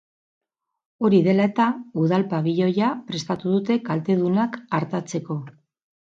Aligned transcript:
Hori 1.07 1.17
dela 1.25 1.43
eta, 1.49 1.65
udal 2.03 2.25
pabiloia 2.31 2.87
prestatu 3.11 3.51
dute 3.57 3.77
kaltedunak 3.91 4.57
artatzeko. 4.79 5.37